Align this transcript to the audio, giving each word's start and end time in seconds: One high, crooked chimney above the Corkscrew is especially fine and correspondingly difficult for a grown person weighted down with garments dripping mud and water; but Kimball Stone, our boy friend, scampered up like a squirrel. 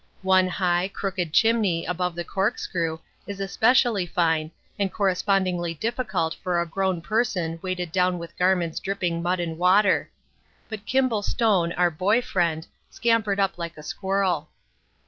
One 0.23 0.47
high, 0.47 0.87
crooked 0.87 1.31
chimney 1.31 1.85
above 1.85 2.15
the 2.15 2.23
Corkscrew 2.23 2.97
is 3.27 3.39
especially 3.39 4.07
fine 4.07 4.49
and 4.79 4.91
correspondingly 4.91 5.75
difficult 5.75 6.33
for 6.41 6.59
a 6.59 6.65
grown 6.65 7.01
person 7.03 7.59
weighted 7.61 7.91
down 7.91 8.17
with 8.17 8.35
garments 8.35 8.79
dripping 8.79 9.21
mud 9.21 9.39
and 9.39 9.59
water; 9.59 10.09
but 10.69 10.87
Kimball 10.87 11.21
Stone, 11.21 11.73
our 11.73 11.91
boy 11.91 12.19
friend, 12.19 12.65
scampered 12.89 13.39
up 13.39 13.59
like 13.59 13.77
a 13.77 13.83
squirrel. 13.83 14.49